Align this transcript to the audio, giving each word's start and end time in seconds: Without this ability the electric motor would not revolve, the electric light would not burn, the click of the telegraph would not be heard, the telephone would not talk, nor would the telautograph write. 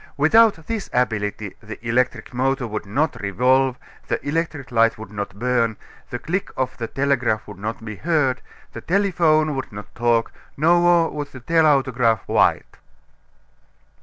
Without 0.17 0.65
this 0.65 0.89
ability 0.93 1.55
the 1.61 1.77
electric 1.87 2.33
motor 2.33 2.65
would 2.65 2.87
not 2.87 3.21
revolve, 3.21 3.77
the 4.07 4.19
electric 4.27 4.71
light 4.71 4.97
would 4.97 5.11
not 5.11 5.37
burn, 5.37 5.77
the 6.09 6.17
click 6.17 6.49
of 6.57 6.75
the 6.79 6.87
telegraph 6.87 7.47
would 7.47 7.59
not 7.59 7.85
be 7.85 7.97
heard, 7.97 8.41
the 8.73 8.81
telephone 8.81 9.55
would 9.55 9.71
not 9.71 9.93
talk, 9.93 10.31
nor 10.57 11.07
would 11.11 11.27
the 11.27 11.39
telautograph 11.39 12.21
write. 12.27 12.77